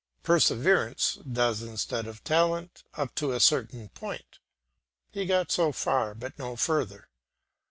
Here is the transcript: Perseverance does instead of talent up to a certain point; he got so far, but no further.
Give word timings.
Perseverance 0.23 1.19
does 1.31 1.61
instead 1.61 2.07
of 2.07 2.23
talent 2.23 2.83
up 2.95 3.13
to 3.13 3.33
a 3.33 3.39
certain 3.39 3.89
point; 3.89 4.39
he 5.11 5.27
got 5.27 5.51
so 5.51 5.71
far, 5.71 6.15
but 6.15 6.39
no 6.39 6.55
further. 6.55 7.07